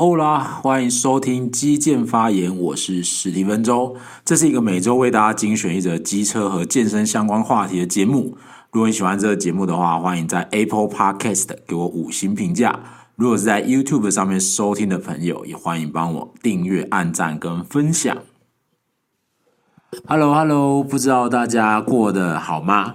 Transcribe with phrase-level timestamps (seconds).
[0.00, 3.94] 欧啦，欢迎收听基建发言，我是史蒂芬周。
[4.24, 8.38] 这是一个每周为大家精选一则机车和健身相关话题的节目。
[8.72, 12.80] 如果你喜欢这个节目的话，欢迎在 Apple Podcast 给我五星评价。
[13.14, 18.16] 如果是在 YouTube 上面收听的朋友，也欢迎帮我订阅、按赞跟分享。
[20.06, 22.94] Hello，Hello，hello，不知道大家过得好吗？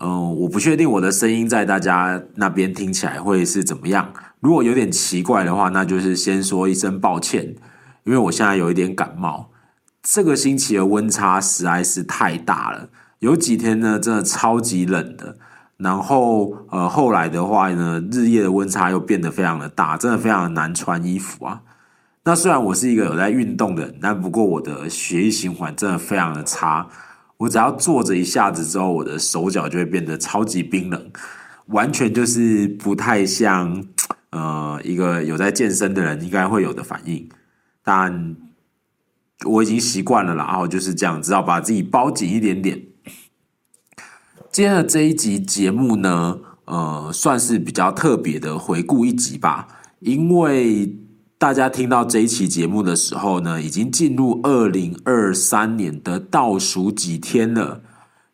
[0.00, 4.12] 嗯，我不确定我的声音在大家那边听起来会是怎么样。
[4.40, 7.54] 如果有点奇怪的话，那就是先说一声抱歉，
[8.04, 9.50] 因为我现在有一点感冒。
[10.02, 12.88] 这个星期的温差实在是太大了，
[13.18, 15.36] 有几天呢真的超级冷的，
[15.76, 21.60] 然后呃后来的话呢，日夜的温差又变得非常的大，真的非常的难穿衣服啊。
[22.24, 26.86] 那虽然我是一个有在运动的人，但不过我的血液循环真的非常的差。
[27.38, 31.10] 我只要坐着一下子之后，我的手脚就会变得超级冰冷，
[31.66, 33.84] 完全就是不太像
[34.30, 37.28] 呃一个有在健身的人应该会有的反应。
[37.82, 38.36] 但
[39.44, 42.82] 我已经习惯了啦，然后就是这样，只好把自己包紧一点点。
[44.50, 49.68] 今天的这一集节目呢，呃，算是比较特别的回顾一集吧，
[50.00, 50.96] 因为。
[51.40, 57.80] 大家听到这一期节目的时候呢，已经进入二零二三年的倒数几天了。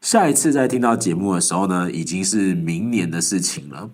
[0.01, 3.91] 下一次再听到节目的时候呢，已经是明年的事情了。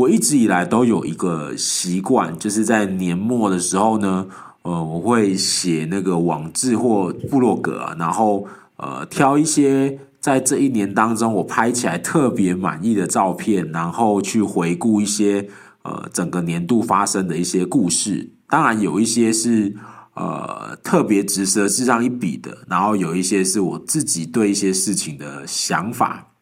[0.00, 4.26] 我一直以来都有一个习惯，就是在年末的时候呢，
[4.62, 15.48] 呃，我会写那个网志或部落格啊，然后呃，挑一些在这一年当中我拍起来特别满意的照片，然后去回顾一些。
[15.82, 19.74] 呃，整个年度发生的一些故事，当然有一些是
[20.12, 26.34] 呃特别值得记上一笔的，然后有一些是我自己对一些事情的想法。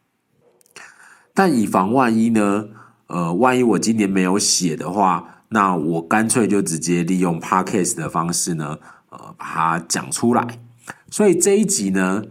[1.33, 2.65] 但以防万一呢，
[3.09, 8.79] 呃，万一我今年没有写的话，那我干脆就直接利用 Podcast 的方式呢，
[9.11, 10.47] 呃，把它讲出来。
[11.11, 12.23] 所以这一集呢，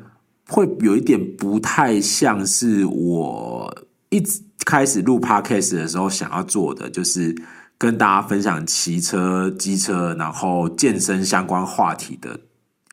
[0.47, 3.77] 会有一点不太像是我
[4.09, 4.41] 一直。
[4.65, 7.33] 开始录 Podcast 的时候，想要做的就是
[7.77, 12.37] 跟大家分享骑车、机车，然后健身相关话题的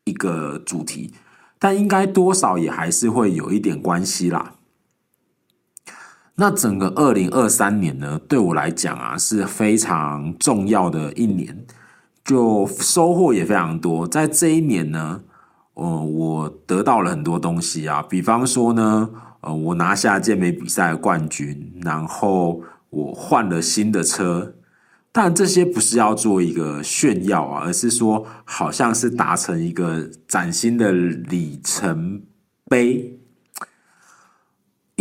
[0.05, 1.13] 一个主题，
[1.59, 4.54] 但应该多少也还是会有一点关系啦。
[6.37, 11.65] 那整个二零二三年呢，对我来讲啊是非常重要的一年，
[12.25, 14.07] 就收获也非常多。
[14.07, 15.23] 在这一年呢，
[15.75, 19.11] 呃，我得到了很多东西啊，比方说呢。
[19.47, 24.55] 呃，我拿下健美比赛的冠军，然后我换了新的车，
[25.13, 32.23] 但这些不是要做一个炫耀啊，而是说好像是达成一个崭新的里程
[32.71, 33.21] 碑。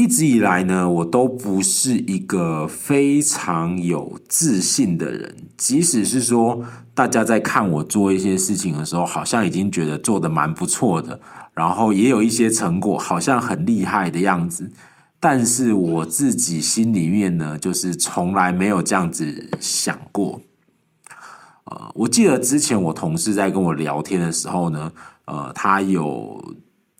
[0.04, 6.62] 一直以来呢，我都不是一个非常有自信的人，即使是说
[6.94, 11.18] 大家在看我做一些事情的时候，好像已经觉得做得蛮不错的。
[11.54, 14.70] 然后也有一些成果，好像很厉害的样子，
[15.22, 20.42] 但是我自己心里面呢，就是从来没有这样子想过。
[21.64, 24.92] 呃，我记得之前我同事在跟我聊天的时候呢，
[25.24, 26.44] 呃，他有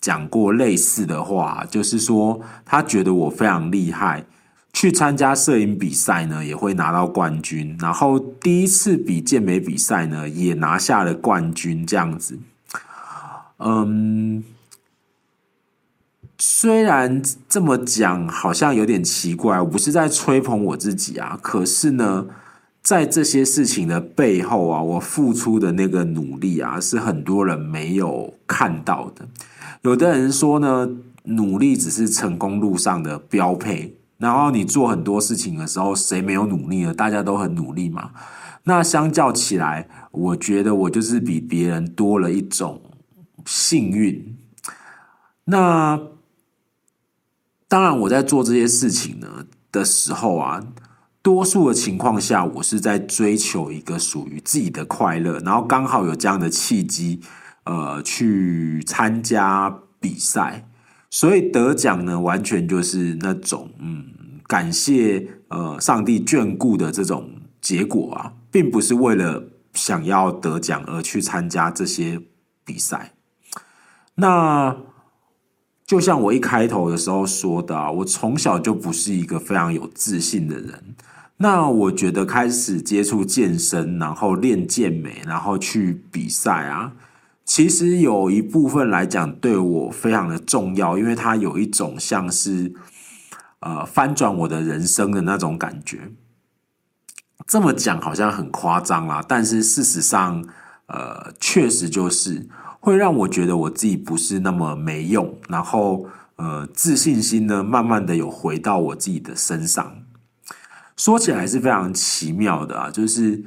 [0.04, 4.26] 讲过类似的话，就是说他觉得我非常厉害，
[4.74, 12.38] 去参加摄影比赛呢也会拿到冠军，然后第一次比健美比赛呢也拿下了冠军，这样子。
[13.60, 14.44] 嗯，
[16.38, 21.40] 虽然这么讲好像有点奇怪，我不是在吹捧我自己啊。
[21.42, 22.26] 可是呢，
[22.84, 29.28] 在这些事情的背后啊，我付出的那个努力啊，是很多人没有看到的。
[29.84, 30.90] 有的人说呢，
[31.24, 33.98] 努力只是成功路上的标配。
[34.18, 36.94] 然后你做很多事情的时候，谁没有努力呢？
[36.94, 38.12] 大家都很努力嘛。
[38.66, 42.82] 那相较起来，我觉得我就是比别人多了一种。
[43.46, 44.38] 幸运。
[45.46, 46.00] 那
[47.68, 50.66] 当然，我在做这些事情呢的时候啊，
[51.24, 57.22] 多数的情况下，我是在追求一个属于自己的快乐，然后刚好有这样的契机，
[57.64, 60.68] 呃，去参加比赛，
[61.10, 64.06] 所以得奖呢，完全就是那种嗯，
[64.48, 67.30] 感谢呃上帝眷顾的这种
[67.62, 72.20] 结果啊，并不是为了想要得奖而去参加这些
[72.66, 73.14] 比赛。
[74.16, 74.76] 那
[75.88, 80.96] 就像我一开头的时候说的啊，我从小就不是一个非常有自信的人。
[81.44, 86.94] 那我觉得开始接触健身，然后练健美，然后去比赛啊，
[87.44, 92.74] 其实有一部分来讲对我非常的重要，因为它有一种像是
[93.60, 96.14] 呃翻转我的人生的那种感觉。
[97.46, 100.42] 这么讲好像很夸张啦，但是事实上，
[100.86, 102.48] 呃，确实就是
[102.80, 106.06] 会让我觉得我自己不是那么没用，然后
[106.38, 110.03] 呃，自信心呢，慢慢的有回到我自己的身上。
[110.96, 113.44] 说起来是非常奇妙的啊，就是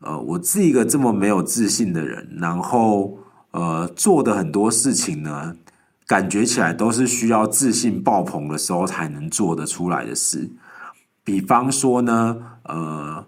[0.00, 3.18] 呃，我是一个这么没有自信的人，然后
[3.50, 5.56] 呃，做的很多事情呢，
[6.06, 10.50] 感觉起来都是需要自信爆棚的时候才能做得出来的事。
[11.24, 13.26] 比方说呢，呃，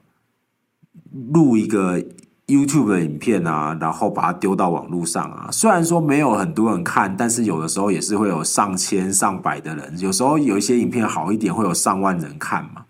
[1.33, 2.03] 录一个
[2.47, 5.49] YouTube 的影片啊，然后把它丢到网络上啊。
[5.53, 9.99] 虽然说没有很多人看，但是有的时候也是会有上千上百的人。
[9.99, 12.87] 有时候有一些影片好一点，会有上万人看嘛。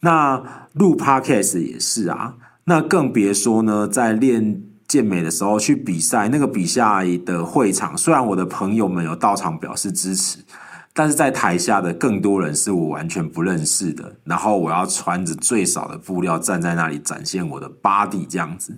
[0.00, 2.34] 那录 Podcast 也是啊，
[2.64, 10.38] 那更别说呢，在练健美的时候去比赛，那个比赛的会场，虽然我的朋友们有到场表示支持，
[10.92, 18.76] 但是在台下的更多人是我完全不认识的，然后我要穿着最少的布料站在那里展现我的 body 这样子。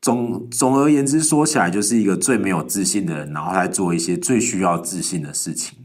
[0.00, 5.78] 总总而言之，说起来就是一个最没有自信的人，然后在做一些最需要自信的事情。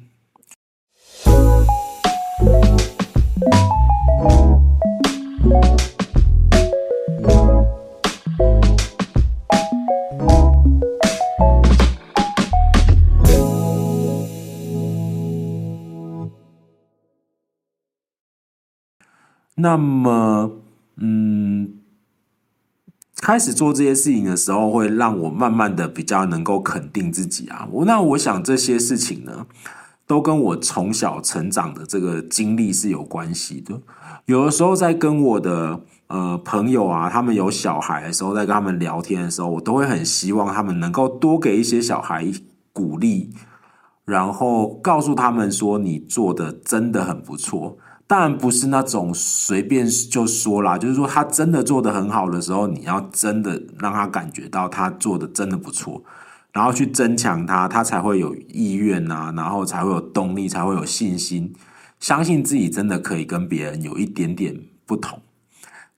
[19.59, 20.51] 那么，
[20.97, 21.79] 嗯，
[23.19, 27.67] 开始做这些事情的时候，会让我慢慢的比较能够肯定自己啊。
[27.71, 29.47] 我那我想这些事情呢，
[30.05, 33.81] 都跟我从小成长的这个经历是有关系的。
[34.27, 42.27] 有的时候在跟我的呃朋友啊，他们有小孩的时候，在跟他们聊天的时候，我都会很希望他们能够多给一些小孩
[42.73, 43.29] 鼓励，
[44.03, 47.77] 然后告诉他们说，你做的真的很不错。
[48.05, 56.03] 当然不是那种随便就说啦，就是说他真的做得很好的时候，你要真的让他感觉到他做的真的不错，
[56.51, 61.53] 然后去增强他，他才会有意愿啊，然后才会有动力，才会有信心，
[61.99, 65.21] 相信自己真的可以跟别人有一点点不同。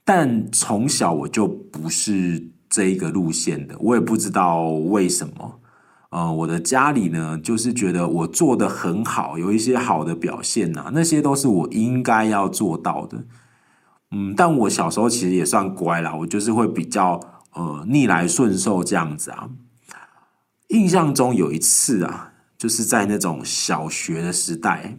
[0.03, 5.59] 但从小我就不是这一个路线的，我也不知道为什么。
[6.09, 13.23] 呃，我的家里呢，就是觉得我做得很好，有一些好的表现呐，那些都是我应该要做到的。
[14.09, 17.19] 嗯，但我小时候其实也算乖啦，我就是会比较
[17.53, 19.47] 呃逆来顺受这样子啊。
[20.69, 24.97] 印象中有一次啊，就是在那种小学的时代，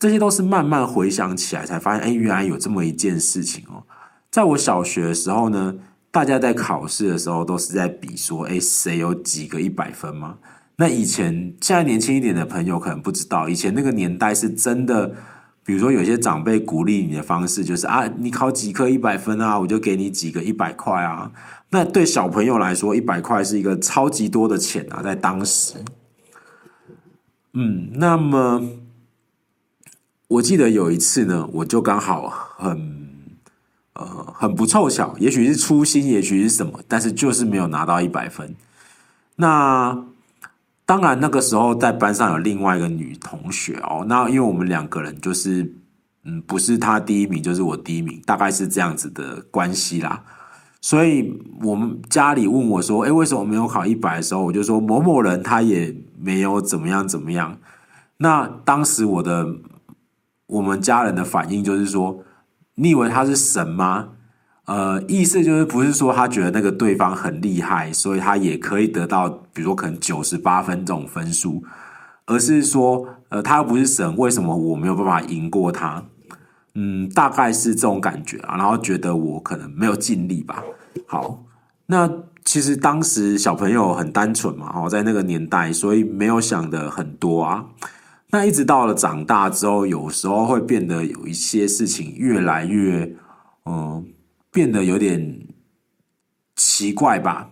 [0.00, 3.84] 这些都是慢慢回想起来才发现，哎，原来有这么一件事情哦。
[4.32, 5.76] 在我小学的时候呢。
[6.12, 10.38] 大家在考试的时候都是在比说，哎，谁有几个一百分吗？
[10.74, 15.14] 那以前现在年轻一点的朋友可能不知道，以前那个年代是真的，
[15.64, 21.30] 比如说有些长辈鼓励你的方式就是啊，你考几科一百分啊，我就给你几个一百块啊。
[21.70, 25.74] 那对小朋友来说，一百块是一个超级多的钱啊，在当时。
[27.52, 28.60] 嗯，那么
[30.30, 32.98] 我记得有一次呢，我就刚好很。
[33.92, 38.54] 呃，很不凑巧，也许是粗心，也许是什么，但是就是没有拿到一百分。
[39.36, 40.04] 那
[40.86, 44.06] 当然，那个时候在班上有另外一个女同学哦。
[44.08, 45.74] 那因为我们两个人就是，
[46.24, 50.22] 嗯，不是她第一名，就是我第一名，大概是这样子的关系啦。
[50.80, 57.58] 所以我们家里问我说：“哎，为什么没有考一百？”的时候，我就说某某人他也没有怎么样怎么样。
[58.18, 59.56] 那当时我的
[60.50, 62.22] 我们家人的反应就是说。
[62.76, 64.08] 你以为他是神吗？
[64.64, 71.62] 呃，意思就是不是说他觉得那个对方很厉害，所以他也可以得到，比如说可能九十八分这种分数，
[72.24, 76.02] 而是说，呃，他又不是神，为什么我没有办法赢过他？
[76.74, 80.62] 嗯，大概是这种感觉啊，然后觉得我可能没有尽力吧。
[81.06, 81.44] 好，
[81.84, 82.10] 那
[82.46, 87.66] 其实当时小朋友很单纯嘛，哦，在那个年代，所以没有想的很多啊。
[88.32, 93.16] 那一直到了长大之后，有时候会变得有一些事情越来越，
[93.66, 94.06] 嗯、
[94.52, 95.48] 变得有点
[96.54, 97.50] 奇怪吧。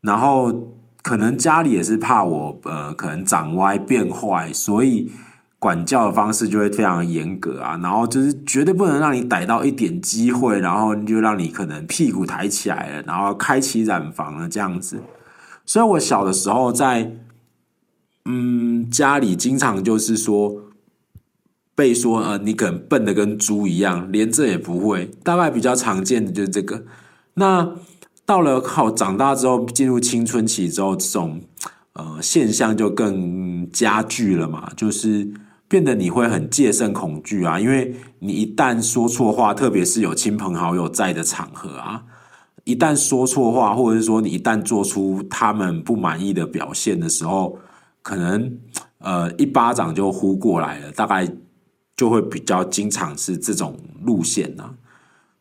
[0.00, 5.12] 然后可能家里也是怕我，呃，可能长歪变坏，所以
[5.60, 7.78] 管教的方式就会非常严格啊。
[7.80, 15.00] 然后就是绝对不能让你逮到一点机会，然后就让你可能屁股抬起来了，然后开启染房了这样子。
[15.64, 17.12] 所以我小的时候在。
[18.30, 20.54] 嗯，家里经常就是说
[21.74, 25.10] 被说呃，你可能笨得跟猪一样，连这也不会。
[25.22, 26.84] 大概比较常见的就是这个。
[27.34, 27.72] 那
[28.26, 31.40] 到了好长大之后，进入青春期之后，这种
[31.94, 34.70] 呃现象就更加剧了嘛。
[34.76, 35.26] 就是
[35.66, 42.02] 变得你会很戒慎恐惧啊，因为你一旦说错话，特别是有亲朋好友在的场合啊，
[42.64, 47.58] 一旦说错话，或者是说你一旦做出他们不满意的表现的时候，
[48.08, 48.58] 可能
[49.00, 51.30] 呃一巴掌就呼过来了，大概
[51.94, 54.72] 就会比较经常是这种路线呢、啊，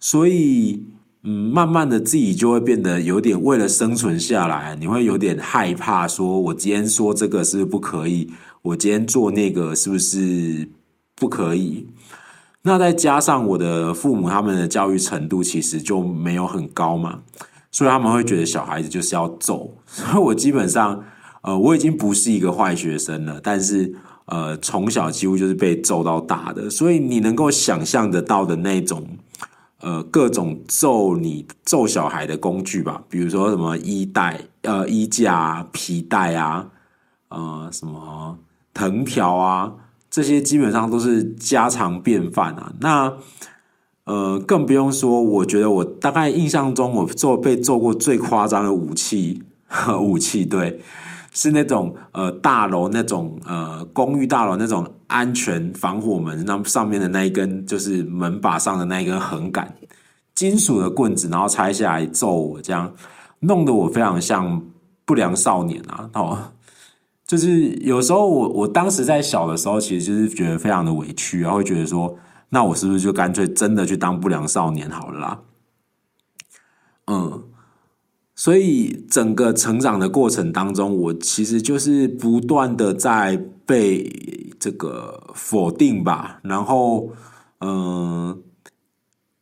[0.01, 0.83] 所以
[1.23, 8.29] 嗯，慢慢的自己就会变得有点为了生存下来，你会有点害怕，说我今天说这个是不是不可以？
[8.63, 10.67] 我今天做那个是不是
[11.15, 11.87] 不可以？
[12.63, 17.21] 那再加上我的父母他们的教育程度其实就没有很高嘛，
[17.71, 19.73] 所以他们会觉得小孩子就是要揍。
[19.85, 21.01] 所以我基本上，
[21.47, 23.93] 呃，我已经不是一个坏学生了，但是
[24.25, 26.69] 呃，从小几乎就是被揍到大的。
[26.69, 29.07] 所以你能够想象得到的那种，
[29.79, 36.67] 呃，各种揍你揍小孩的工具吧，比如说什么衣带、呃衣架、皮带啊，
[37.29, 38.37] 呃什么。
[38.73, 39.73] 藤条啊，
[40.11, 42.71] 这些基本上都是家常便饭啊。
[42.79, 43.11] 那
[44.03, 49.41] 呃，更不用说，我觉得我大概印象中，我做被揍过最夸张的武器，
[49.99, 50.79] 武器对，
[51.37, 59.75] 是那种呃大楼那种呃公寓大楼那种安全防火门那上面的那一根，就是门把上的那一根横杆，
[60.33, 62.91] 金属的棍子，然后拆下来揍我，这样
[63.41, 64.63] 弄得我非常像
[65.05, 66.51] 不良少年啊，哦。
[67.27, 72.17] 就是有时候我我当时在小的时候，其实就是觉得非常的委屈，然后会觉得说，
[72.49, 75.39] 那我是不是就干脆真的去当不良少年好了啦？
[77.05, 77.43] 嗯，
[78.39, 87.09] 所以整个成长的过程当中，我其实就是不断的在被这个否定吧，然后
[87.61, 88.39] 嗯，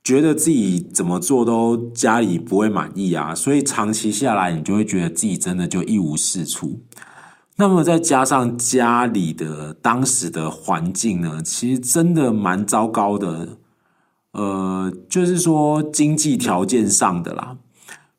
[0.02, 6.80] 觉得自己怎么做都家里不会满意啊，所以长期下来，你就会觉得自己真的就一无是处。
[7.58, 13.58] 那么再加上家里的当时的环境呢，其实真的蛮糟糕的，
[14.32, 17.58] 呃，就是说经济条件上的啦。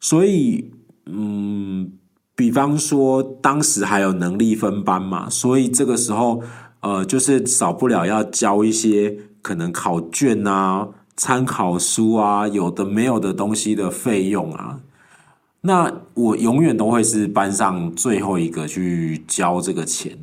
[0.09, 0.71] 所以，
[1.07, 1.91] 嗯，
[2.37, 6.41] 比方说当时还有能力分班嘛，所以这个时候，
[6.79, 14.79] 呃，就是少不了要交一些可能考卷啊、参考书啊，有的没有的东西的费用啊。
[15.63, 20.17] 那我永远都会是班上最后一个去交这个钱，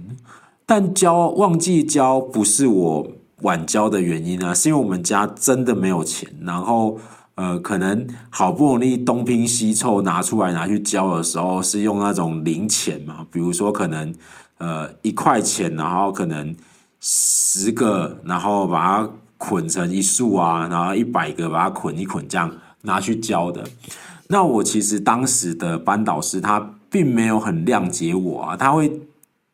[0.65, 3.07] 但交忘记交不是我
[3.41, 6.97] 晚交的原因啊，是因为我们家真的没有钱，然后
[7.35, 14.13] 呃，可能好不容易东拼西凑拿出来拿去交的时候，是用那种零钱嘛，比如说可能
[14.59, 16.55] 呃一块钱，然后可能
[16.99, 23.63] 十个，然后把它捆成一束啊，然后一百个把它捆一捆，这样拿去交的。
[24.27, 29.01] 那我其实当时的班导师他并没有很谅解我啊，他会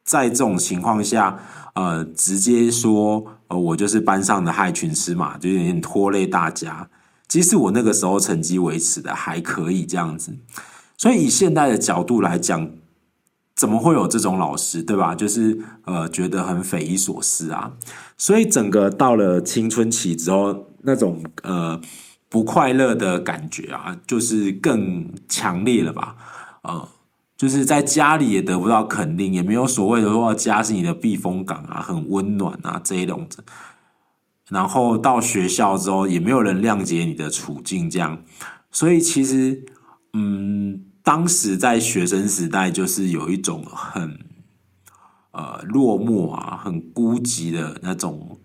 [0.03, 1.39] 在这种情况下，
[1.75, 6.87] 呃，直接说，呃，我就是班上的害群之马，就有点拖累大家。
[7.29, 10.35] 即使我那个时候成绩维持的还可以这样子，
[10.97, 12.69] 所以以现在的角度来讲，
[13.55, 15.15] 怎么会有这种老师，对吧？
[15.15, 17.71] 就是呃，觉得很匪夷所思啊。
[18.17, 21.79] 所以整个到了青春期之后，那种呃。
[22.31, 26.15] 不快乐的感觉啊，就是更强烈了吧？
[26.61, 26.87] 呃，
[27.35, 33.27] 就是在家里也得不到肯定，也没有所谓的说家是你的避风港啊，很温暖啊这一种。
[34.49, 38.23] 然后到学校之后，也没有人谅解你的处境，这样。
[38.71, 39.63] 所以其实，
[40.13, 44.19] 嗯，当时在学生时代，就是有一种很
[45.31, 48.39] 呃落寞啊，很孤寂的那种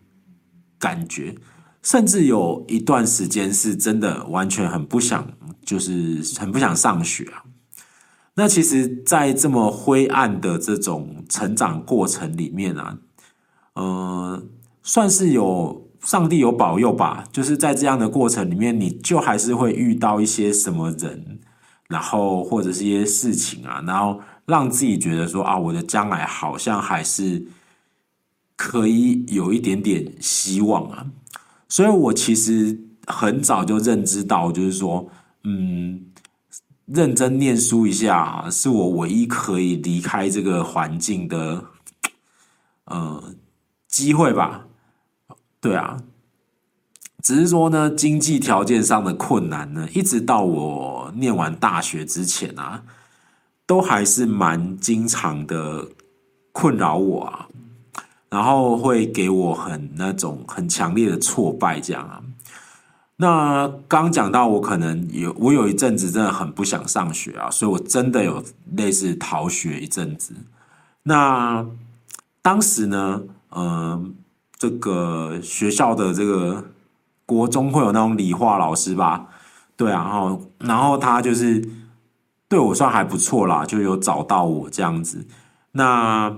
[0.79, 1.35] 感觉。
[1.83, 5.27] 甚至有一段时间是真的完全很不想，
[5.67, 7.45] 就是很不想上学啊。
[8.37, 12.99] 那其实，在这么灰暗的这种成长过程里面啊，
[13.75, 14.43] 呃，
[14.83, 17.25] 算是有上帝有保佑吧。
[17.33, 21.41] 就是在这样的过程里面，你就还是会遇到一些什么人，
[21.89, 27.47] 然后或者是一些事情啊，然后让自己觉得说啊，我的将来好像还是
[28.55, 31.07] 可以有一点点希望啊。
[31.69, 35.11] 所以我其实很早就认知到，就是说，
[35.43, 36.07] 嗯，
[36.87, 41.65] 认真念书一下是我唯一可以离开这个环境的，
[42.85, 43.35] 呃，
[43.89, 44.64] 机会吧。
[45.65, 45.97] 对啊，
[47.23, 52.83] 只是说呢，经济条件上的困难呢，一直到我念完大学之前啊，
[53.65, 55.89] 都还是蛮经常的
[56.53, 57.49] 困扰我啊。
[58.29, 62.21] 然后会给我很那种很强烈的挫败，这样啊。
[63.17, 68.45] 那刚讲到我可能有我有一阵子真的很不想上学啊，所以我真的有
[68.77, 70.35] 类似逃学一阵子。
[71.05, 71.65] 那
[72.43, 73.23] 当时呢，
[73.57, 74.15] 嗯、
[74.65, 76.65] 这个学校的这个
[77.27, 79.27] 国中会有那种理化老师吧？
[79.77, 81.63] 对啊，然后然后他就是
[82.49, 85.27] 对我算还不错啦，就有找到我这样子。
[85.73, 86.35] 那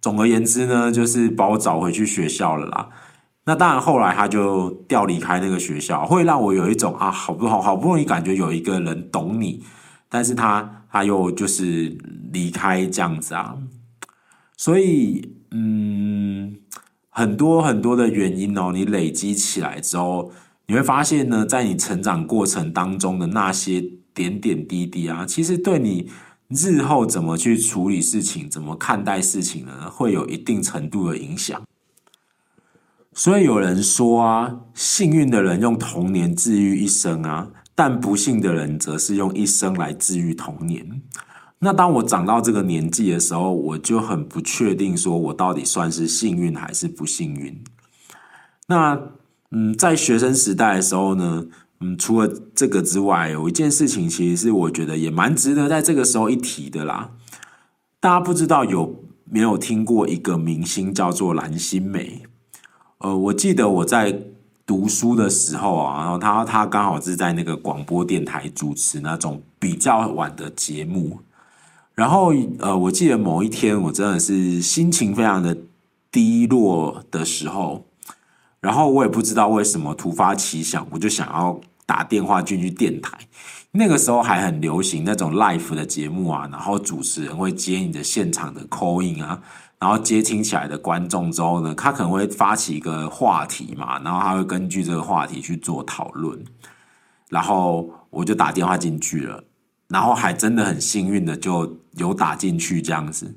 [0.00, 2.88] 总而言之呢，就是把我找回去学校了啦。
[3.44, 9.62] 那当然后来他就调离开那个学校，会让我有一种啊，好不好，好不容易感觉有一个人懂你，
[10.08, 11.96] 但是他他又就是
[12.32, 13.56] 离开这样子啊。
[14.56, 16.56] 所以嗯，
[17.12, 20.32] 很多很多的原因哦，你累积起来之后。
[20.68, 26.08] 你会发现呢，在你成长过程当中的那些点点滴滴啊，其实对你
[26.48, 31.60] 日后怎么去处理事情、怎么看待事情呢，会有一定程度的影响。
[33.12, 41.02] 所以有人说啊，幸运的人用童年治愈一生啊，但不幸的人则是用一生来治愈童年。
[41.62, 47.64] 那当我长到这个年纪的时候，我就很不确定，说我到底算是幸运还是不幸运。
[48.66, 49.00] 那。
[49.54, 51.44] 嗯，在学生时代的时候呢，
[51.80, 57.10] 嗯，除了这个之外，有一件事情其实是我觉得也蛮值得在这个时候一提的啦。
[58.00, 62.20] 大家不知道有没有听过一个明星叫做蓝心湄？
[63.00, 64.22] 呃，我记得我在
[64.64, 71.20] 读书的时候啊，然后他他刚好是在那个广播电台主持那种比较晚的节目，
[71.94, 75.56] 然后呃，我记得某一天我真的是心情非常的
[76.10, 77.86] 低落的时候。
[78.60, 83.18] 然后我也不知道为什么突发奇想，我就想要打电话进去电台。
[83.72, 89.42] 那个时候还很流行那种 live 的节目啊，然后主持人会接你的现场的 call in 啊，
[89.80, 96.38] 然后接听起来的观众之后呢，他可能会发起一个话题嘛，然后他会根据这个话题去做讨论。
[97.30, 99.42] 然后我就打电话进去了，
[99.92, 103.36] 然后还真的很幸运的就有打进去这样子。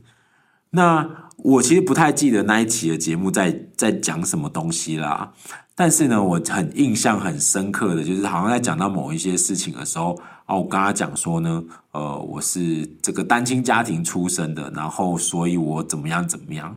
[0.72, 5.32] 那我其实不太记得那一期的节目在在讲什么东西啦，
[5.76, 16.76] 但是呢，我很印象很深刻的就是好像在讲到某一些事情的时候，哦，我跟他讲说呢，呃，我是这个单亲家庭出身的，然后所以我怎么样怎么样。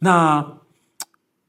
[0.00, 0.46] 那，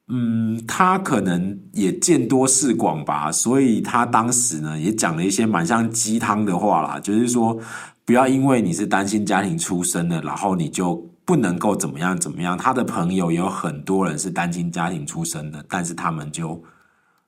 [0.08, 7.60] 嗯，他可能也见多识广吧，所以他当时呢也讲了一些蛮像鸡汤的话啦，就是说
[8.06, 11.10] 不要因为你是单亲家庭出身的，然后你就。
[11.28, 16.64] 不能够怎么样怎么样，他的朋友有很多人是单亲家庭出身的，但是他们就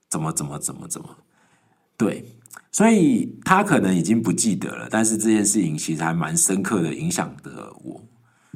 [0.07, 1.09] 怎么怎么怎么怎么，
[1.97, 2.23] 对，
[2.71, 7.99] 所以他可能已经不记得了，但是这件事情其实还蛮深刻的影响的我，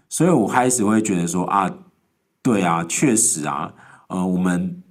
[0.09, 1.67] 所以我开始会觉得说啊，
[2.43, 3.73] 对啊，确实啊，
[4.11, 4.83] 呃，我们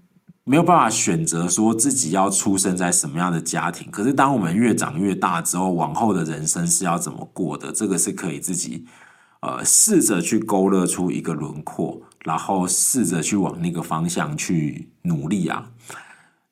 [0.45, 8.87] 没有办法选择说自己要出生在什么样的家庭，可是当我们越长越大之后，往后的人生是要怎么过的，这个是可以自己。
[9.43, 15.71] 呃，试着去勾勒出一个轮廓，然后试着去往那个方向去努力啊。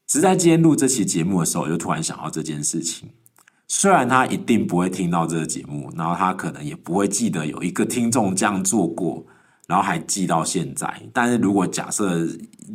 [0.06, 3.10] 只在今天录这期节目的时候，我就突然想到这件事情。
[3.66, 9.26] 虽然他一定不会听到这个节目，然后他可能也不会记得有一个听众这样做过，
[9.68, 11.02] 然后还记到现在。
[11.12, 12.26] 但是如果假设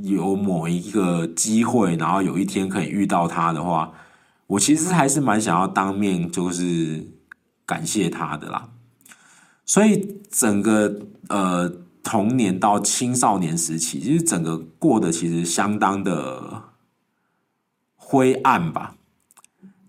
[0.03, 3.91] 有某一个机会，然后有一天可以遇到他的话，
[4.47, 7.05] 我其实还是蛮想要当面就是
[7.65, 8.69] 感谢他的啦。
[9.65, 11.71] 所以整个呃
[12.03, 16.63] 童年到青少年时期，其实整个过得其实相当的
[17.95, 18.95] 灰暗吧。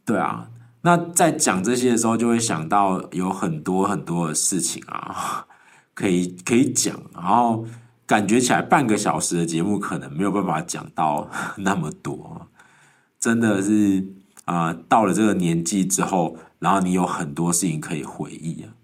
[0.06, 0.48] 对啊，
[0.82, 5.46] 那在讲这些的时候，就会想到有很多很多的事情啊，
[5.94, 7.64] 可以可以讲，然后
[8.07, 12.48] 感觉起来半个小时的节目可能没有办法讲到 那么多，
[13.18, 14.04] 真的是
[14.44, 18.74] 啊，到了这个年纪之后，然后你有很多事情可以回忆啊。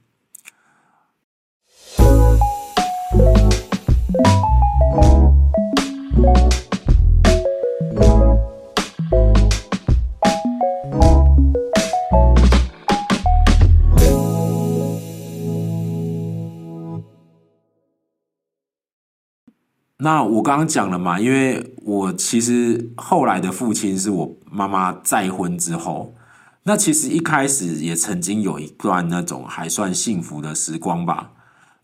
[20.03, 26.15] 那我刚刚讲了嘛，因为我其实后来的父亲是我妈妈再婚之后，
[26.63, 31.33] 那其实一开始也曾经有一段那种还算幸福的时光吧。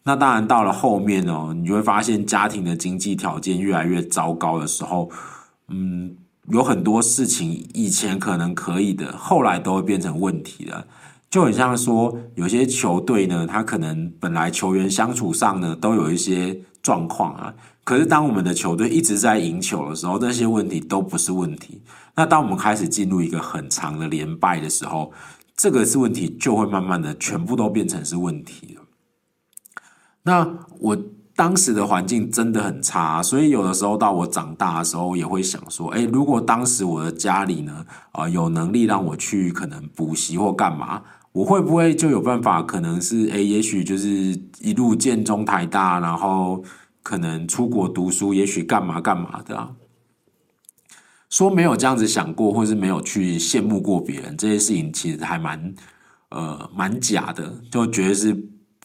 [0.05, 5.11] 那当然，到了后面哦，你就会发现家庭的经济条件越来越糟糕的时候，
[5.69, 6.17] 嗯，
[6.49, 10.87] 有很多事情以前可能可以的，后来都会变成问题了。
[11.29, 17.53] 就很像说，有些球队呢，他可能本来球员相处上呢都有一些状况啊，
[17.87, 21.81] 可是当我们的球队一直在赢球的时候，那些问题都不是问题。
[22.17, 25.13] 那当我们开始进入一个很长的连败的时候，
[25.57, 28.83] 这个是问题，就会慢慢的全部都变成是问题了。
[30.25, 30.99] 那我
[31.37, 42.61] 当时的环境真的很差，所以有的时候到我长大的时候，也会想说，哎，如果当时我的家里呢，啊、有能力让我去可能补习或干嘛，我会不会就有办法？
[42.63, 46.65] 可能是，哎，也许就是一路建中台大，然后
[47.07, 49.71] 可能出国读书，也许干嘛干嘛的啊。
[51.31, 55.75] 说没有这样子想过，或是没有去羡慕过别人，这些事情其实还蛮，
[56.31, 58.37] 呃，蛮假的，就觉得是。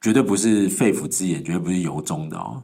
[0.03, 2.63] 绝对不是肺腑之言，绝对不是由衷的哦。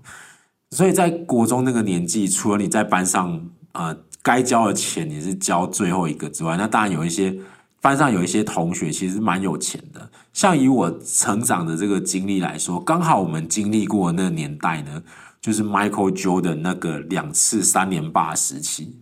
[0.72, 3.39] 所以在国中那个年纪，除了你在班上
[3.74, 7.38] 呃该交的钱你是交最后一个之外，那当然有一些
[7.80, 10.10] 班上有一些同学其实蛮有钱的。
[10.34, 15.04] 像以我成长的这个经历来说，刚好我们经历过那个年代呢，
[15.41, 19.00] 就是 Michael Jordan 那个两次三连霸时期。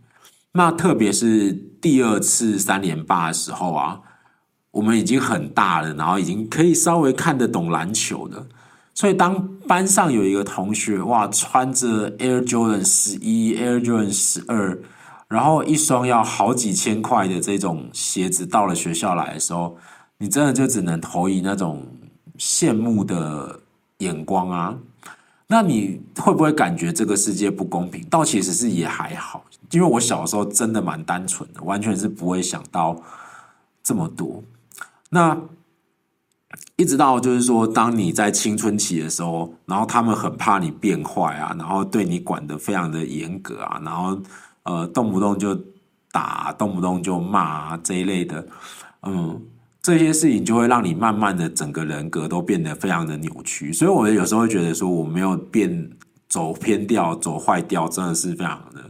[0.51, 4.01] 那特别是第二次三连霸的时候啊。
[4.75, 8.45] 我们已经很大了，然后已经可以稍微看得懂篮球的。
[8.93, 14.77] 所以当班上有一个同学哇，穿着 Air Jordan 十一、Air Jordan 十二，
[15.29, 19.77] 然后一双要好几千块的这种鞋子到了学校来的时候，
[20.17, 21.87] 你真的就只能投以那种
[22.37, 23.61] 羡慕的
[23.99, 24.75] 眼光啊。
[25.47, 28.03] 那你会不会感觉这个世界不公平？
[28.09, 32.99] 倒其实是也还好，因为我小时候真的蛮单纯的，完全是不会想到
[33.83, 34.43] 这么多。
[35.09, 35.39] 那
[36.77, 44.19] 一直到就是说，当你在青春期的时候，然后他们很怕你变坏啊，然后对你管得非常的严格啊，然后
[44.63, 45.55] 呃动不动就
[46.11, 48.47] 打，动不动就骂啊，这一类的，
[49.03, 49.41] 嗯，
[49.85, 53.71] 这些事情就会让你慢慢的整个人格都变得非常的扭曲。
[53.71, 55.91] 所以我有时候会觉得说，我没有变
[56.27, 58.89] 走偏掉、走坏掉，真的是非常的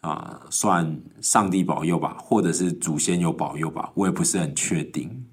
[0.00, 5.26] 啊，算上帝保佑吧，或者是祖先有保佑吧，我也不是很确定。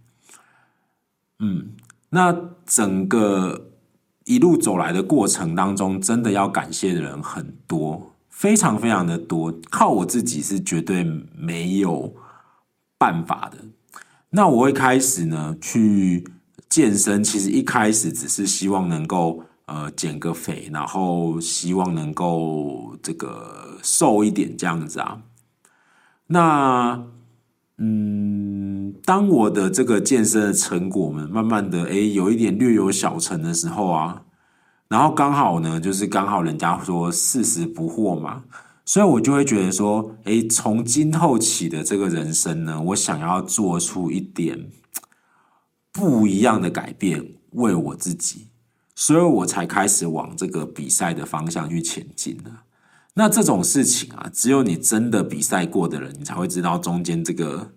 [1.39, 1.69] 嗯，
[2.09, 3.69] 那整个
[4.25, 9.57] 一路走来的过程当中，真的要感谢的人很多，非常非常的多。
[9.71, 11.05] 靠我自己是绝对
[11.37, 12.13] 没有
[12.97, 13.59] 办法的。
[14.35, 16.27] 那我一开始呢去
[16.67, 25.21] 健身，其实一开始只是希望能够呃减个肥，然后希望能够这个瘦一点这样子啊。
[26.25, 27.03] 那
[27.77, 34.23] 嗯，当我的这个健身的成果们慢慢的诶有一点略有小成的时候啊，
[34.87, 38.43] 然后刚好呢，就是刚好人家说四十不惑嘛，
[38.85, 44.69] 所以我就会觉得说，诶，从今后起的这个人生呢，我想要做出一点
[45.91, 48.47] 不一样的改变，为我自己，
[48.93, 52.51] 所以我才开始往这个比赛的方向去前进的。
[53.13, 57.71] 那这种事情啊，只有你真的比赛过的人，你才会知道中间这个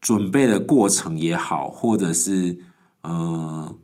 [0.00, 2.58] 准备的过程也好，或者是
[3.02, 3.74] 呃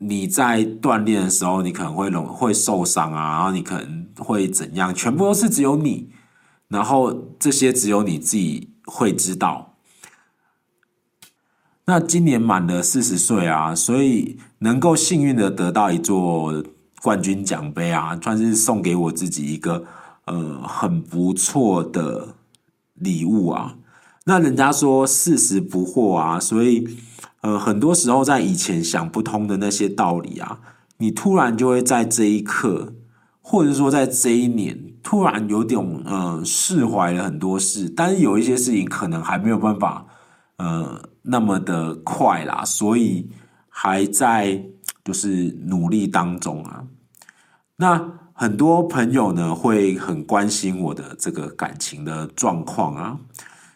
[0.00, 6.10] 你在锻炼的时候，你可能会容会受伤啊，然后你可能会怎样，全部都是只有你，
[6.68, 9.76] 然后这些只有你自己会知道。
[11.84, 16.62] 那今年满了四十岁啊，所以能够幸运的得到一座。
[17.02, 19.86] 冠军奖杯啊，算是送给我自己一个
[20.26, 22.34] 呃很不错的
[22.92, 23.76] 礼物啊。
[24.24, 26.86] 那人家说四十不惑啊，所以
[27.40, 30.60] 呃很多时候在以前想不通的那些道理啊，
[30.98, 32.94] 你突然就会在这一刻，
[33.40, 37.88] 或者说在这一年，突然有点呃释怀了很多事。
[37.88, 40.06] 但是有一些事情可能还没有办法
[40.56, 43.30] 呃那么的快啦，所以
[43.68, 44.66] 还在。
[45.02, 46.84] 就是努力当中啊，
[47.76, 53.18] 那很多朋友呢会很关心我的这个感情的状况啊，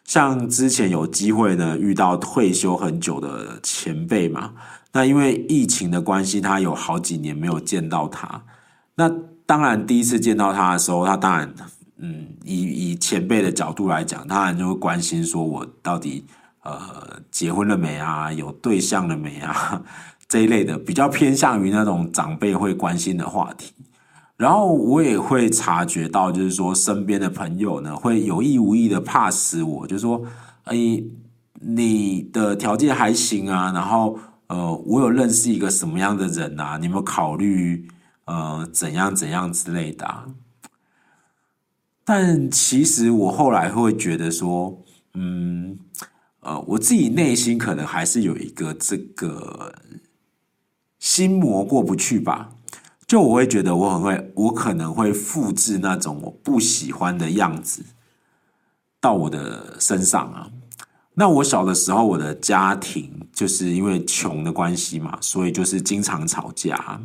[0.05, 4.53] 像之前有机会呢遇到退休很久的前辈嘛，
[4.93, 8.45] 那因为疫情的关系，他有好几年没有见到他，
[8.95, 9.11] 那
[9.47, 11.55] 当然第一次见到他的时候，他当然
[11.99, 16.25] 嗯以以前辈的角度来讲，当然就会关心说我到底
[16.63, 19.83] 呃结婚了没啊，有对象了没啊？
[20.27, 23.74] 这一类的比较偏向于那种长辈会关心的话题，
[24.37, 30.23] 然后我也会察觉到，就是说身边的朋友呢，会有意无意的怕死我，就是说，
[30.65, 30.77] 哎，
[31.61, 34.19] 你的条件还行啊，然后
[34.49, 36.77] 呃，我有认识一个什么样的人啊？
[36.79, 37.89] 你有没有考虑
[38.25, 40.27] 呃怎样怎样之类的啊？
[42.05, 44.83] 但其实我后来会觉得说，
[45.15, 45.79] 嗯，
[46.41, 49.75] 呃，我自己内心可能还是有一个这个。
[50.99, 52.53] 心魔过不去吧，
[53.15, 57.85] 就我会觉得我很会，我可能会复制那种我不喜欢的样子
[59.01, 60.51] 到我的身上啊。
[61.15, 67.01] 那我小的时候，我的家庭就是因为穷的关系嘛，所以就是经常吵架。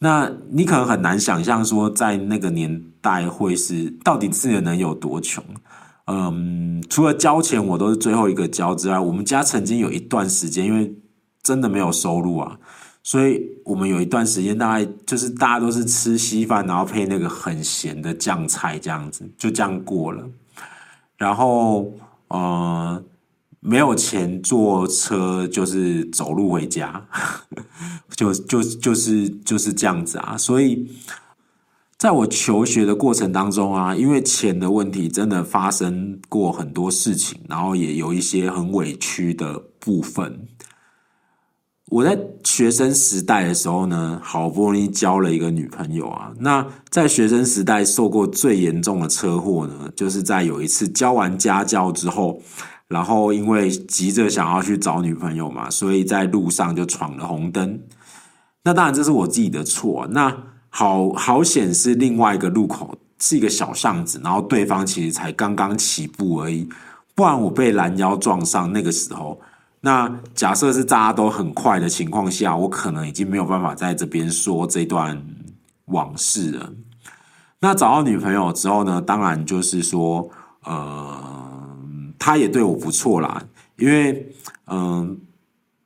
[0.00, 5.42] 那你可能很难想象说，在那个年代会是到底自己能有多穷。
[6.04, 10.94] 嗯，除了交钱我都是最后一个交之外，我们家曾经有一段时间，因为
[11.42, 12.58] 真的没有收入啊，
[13.02, 20.28] 所以我们有一段时间大概就是大家都是吃稀饭，然后配那个很咸的酱菜这样子，就这样过了。
[21.16, 21.92] 然后，
[22.28, 23.02] 呃。
[23.62, 27.06] 没有钱坐车，就是走路回家，
[28.16, 30.34] 就就就是就是这样子啊。
[30.34, 30.90] 所以，
[31.98, 40.48] 在我求学的过程当中啊，因为钱的问题，真的发生过很多事情，然后也有一些很委屈的部分。
[41.90, 46.32] 我在学生时代的时候呢，好不容易交了一个女朋友啊。
[46.38, 52.40] 那在学生时代受过最严重的车祸呢，就是在有一次交完家教之后。
[52.86, 57.80] 然后因为急着想要去找女朋友嘛，所以在路上就闯了红灯。
[58.64, 60.08] 那当然这是我自己的错。
[60.10, 60.36] 那
[60.70, 66.68] 好好险是另外一个路口是一个小巷子，然后对方其实才刚刚起步而已。
[67.14, 69.40] 不然我被拦腰撞上那个时候，
[69.80, 75.24] 那假设是大家都很快的情况下，我可能已经没有办法在这边说这段
[75.86, 76.72] 往事了。
[77.60, 80.28] 那找到女朋友之后呢，当然就是说，
[80.64, 81.38] 呃。
[82.22, 83.42] 她也对我不错啦，
[83.78, 84.30] 因为
[84.66, 85.18] 嗯，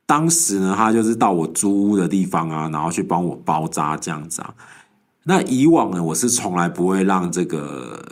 [0.04, 4.52] 当时呢，她就是到我租屋的地方啊，然后去帮我包扎这样子啊。
[5.22, 8.02] 那以往呢，我是从来不会让这个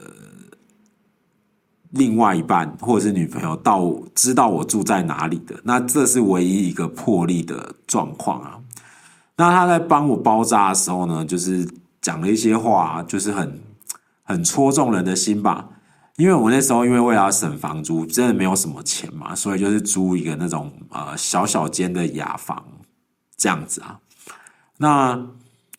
[1.92, 5.58] 另外一半或者是女朋友到知道我住在哪里的。
[5.64, 8.58] 那这是唯一一个破例的状况啊。
[9.36, 11.66] 那他在帮我包扎的时候呢，就是
[12.00, 13.60] 讲了一些话，就是很
[14.22, 15.68] 很戳中人的心吧。
[16.16, 22.62] 因为我那时候因为为了省房租，真的没有什么钱嘛，所以就是租一个那种呃小小间的雅房
[23.36, 23.98] 这样子啊。
[24.76, 25.26] 那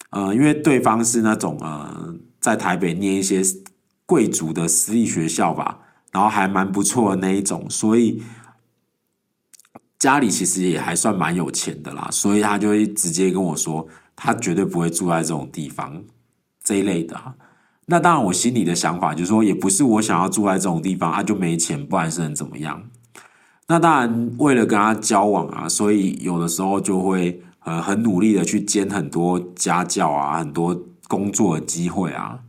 [0.09, 3.41] 呃，因为对方是那种呃在台北念一些
[4.05, 5.79] 贵族的私立学校吧，
[6.13, 8.23] 然后还蛮不错的那一种，所以
[9.97, 12.07] 家里其实也还算蛮有钱的啦。
[12.11, 16.03] 所以他就会直接跟我说，他绝对不会住在这种地方
[16.63, 17.33] 这一类的啊。
[17.87, 22.83] 那当然，我心里的想法就是说，也不是我想要住在这种地方啊，就没钱，不然是能怎么样？
[23.67, 32.39] 那当然，为了跟他交往啊，所以有的时候就会呃很努力的去兼很多家教啊，很多工作的机会啊。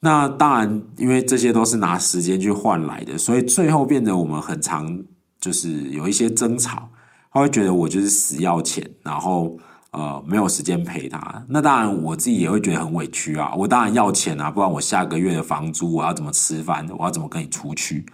[0.00, 5.02] 那当然，因为这些都是拿时间去换来的，所以最后变得我们很常
[5.40, 6.88] 就是有一些争吵，
[7.32, 9.58] 他会觉得我就是死要钱，然后。
[9.92, 13.54] 呃，没有时间陪他，那当然我自己也会觉得很委屈啊。
[13.56, 16.86] 我当然要钱啊，不然我下个月的房租我要怎么吃饭？
[16.98, 18.04] 我要怎么跟你出去？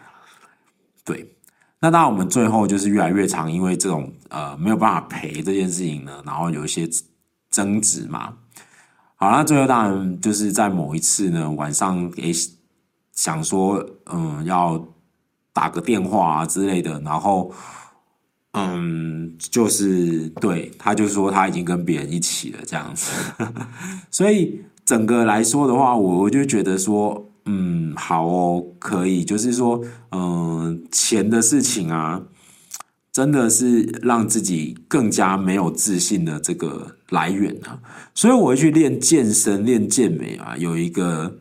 [1.05, 1.35] 对，
[1.81, 6.89] 那当然我们最后就是越来越长，因为这种呃没有办法陪这件事情呢，然后有一些
[7.51, 8.33] 争执嘛。
[9.23, 12.33] 好，那最后当然就是在某一次呢晚上也
[13.13, 13.81] 想说，
[14.13, 14.85] 嗯，要
[15.53, 17.53] 打个电话啊之类的，然后。
[18.55, 23.11] 嗯，就是对，他就说他已经跟别人一起了这样子，
[24.11, 29.81] 所以整个来说的话，我我就觉得说，嗯，好哦，可以，就是说，
[30.11, 32.21] 嗯，钱的事情啊，
[33.13, 37.79] 真的是让自己更加没有自信的这个来源啊，
[38.15, 41.39] 所以我会去练健身、练健美啊，有一个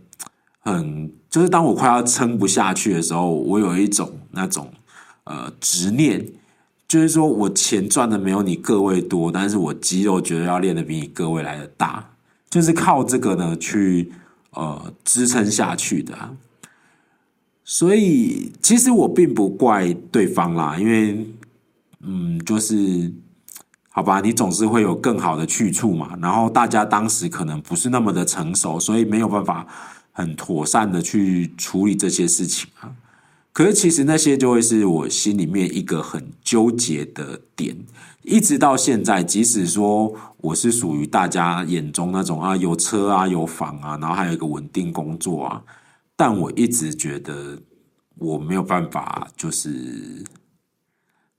[0.60, 4.72] 很，就是当我快要撑不下去的时候，我有一种那种
[5.24, 6.26] 呃执念。
[6.88, 12.06] 就是说我钱赚的没有你各位多，但是我肌肉觉得要练的比你各位来的大，
[12.50, 14.12] 就是靠这个呢去
[14.50, 16.14] 呃支撑下去的。
[17.64, 21.26] 所以其实我并不怪对方啦，因为
[22.04, 23.14] 嗯，就是
[23.90, 26.18] 好吧，你总是会有更好的去处嘛。
[26.22, 29.68] 然后大家当时可能不是那么的成熟，所以没有办法
[30.12, 32.96] 很妥善的去处理这些事情啊。
[33.54, 37.78] 可是，其实那些就会是我心里面一个很纠结的点，
[38.24, 39.22] 一直到现在。
[39.22, 45.62] 即使说我是属于大家眼中那种啊，有车啊，有房啊，然后还有一个稳定工作啊，
[46.16, 47.60] 但我一直觉得
[48.18, 50.24] 我没有办法，就是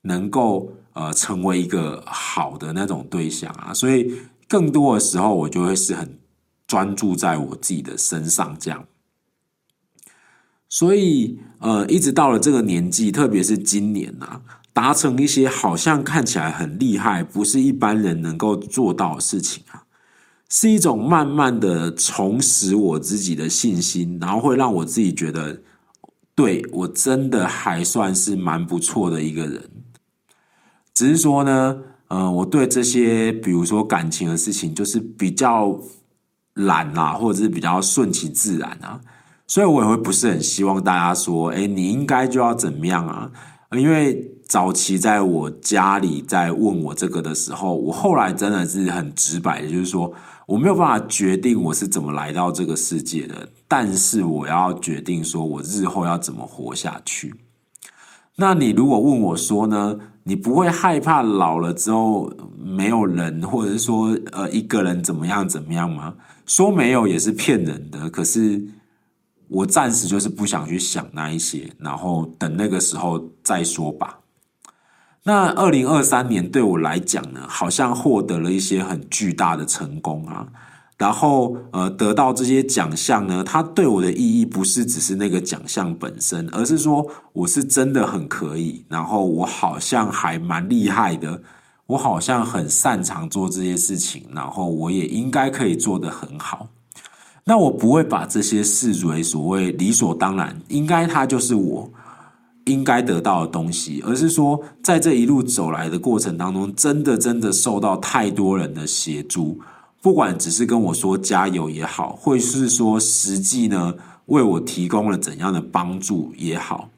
[0.03, 3.75] 能够呃成为一个好的那种对象啊。
[3.75, 4.15] 所以，
[4.49, 6.19] 更多的时候，我就会是很
[6.67, 8.85] 专注在我自己的身上，这样。
[10.69, 14.41] 所以，呃，一直到了这个年纪，特别是今年啊，
[14.73, 19.85] 达成一些好像看起来很厉害，不是一般人能够做到的事情啊，
[20.49, 25.61] 是一种慢慢的重拾我自己的信心，然后会让我自己觉得，
[26.35, 29.71] 对，我真的还算是蛮不错的一个人。
[30.95, 31.79] 只是说呢，
[32.09, 35.79] 呃，我对这些比如说感情的事情，就是比较
[36.55, 39.01] 懒啊，或者是比较顺其自然啊，
[39.47, 43.31] 所以我也会不是很希望大家说，哎，你应该就要怎么样啊？
[43.73, 50.13] 因为早期在我家里在问我这个的时候，我后来真的是很直白的，就是说
[50.47, 57.35] 我没有办法决定我是怎么来到这个世界的，但是我要决定说我日后要怎么活下去。
[58.37, 66.15] 那你如果问我说呢，你不会害怕老了之后没有人，或者是说呃一个人怎么样怎么样吗？
[66.47, 68.09] 说没有也是骗人的。
[68.11, 68.63] 可是
[69.49, 74.19] 我暂时就是不想去想那一些，然后等那个时候再说吧。
[75.25, 80.47] 那二零二三年对我来讲呢，好像获得了一些很巨大的成功啊。
[81.03, 91.43] 然后，呃，得到这些奖项呢，它对我的意义不是只是那个奖项本身，而是说我是真的很可以，然后我好像还蛮厉害的，
[91.89, 96.69] 我好像很擅长做这些事情，然后我也应该可以做得很好。
[97.43, 101.91] 那我不会把这些视为所谓理所当然，应该它就是我
[102.67, 109.59] 应该得到的东西，而是说在这一路走来的过程当中，真的真的受到太多人的协助。
[110.03, 113.95] 不管只是跟我说加油也好，或是说实际呢
[114.27, 116.91] 为我提供了怎样的帮助也好，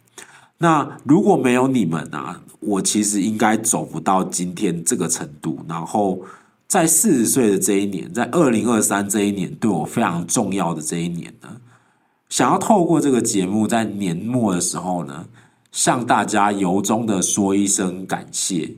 [0.56, 5.58] 那如果没有你们啊，我其实应该走不到今天这个程度。
[5.68, 6.18] 然后
[6.66, 11.48] 在四十岁的这一年，在二零二三这一年对我非常重要的这一年呢，
[12.30, 15.26] 想要透过这个节目，在年末的时候呢，
[15.70, 18.70] 向大家由衷的说一声感谢。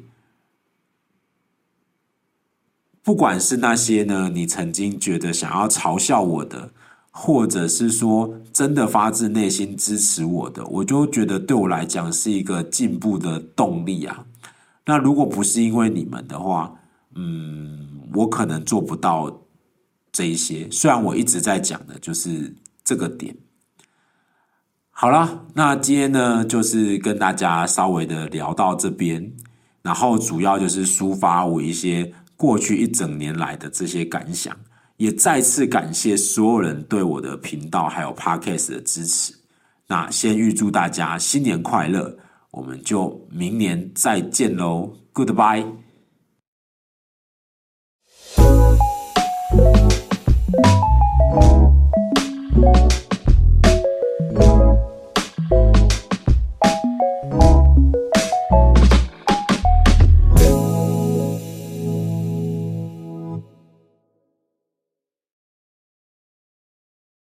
[3.06, 6.72] 不管是那些呢，你曾经觉得想要嘲笑我的，
[7.12, 14.26] 或者是说真的发自内心支持我的，我就觉得对我来讲是一个进步的动力啊。
[14.86, 16.74] 那如果不是因为你们的话，
[17.14, 19.42] 嗯，我可能做不到
[20.10, 20.68] 这一些。
[20.72, 23.36] 虽然我一直在讲的就是这个点。
[24.90, 29.32] 好了，那今天呢，就是跟大家稍微的聊到这边，
[29.82, 32.12] 然后主要就是抒发我一些。
[32.36, 34.54] 过去一整年来的这些感想，
[34.98, 39.34] 也再次感谢所有人对我的频道还有 Podcast 的支持。
[39.88, 42.18] 那先预祝大家新年快乐，
[42.50, 45.64] 我们就明年再见喽，Goodbye。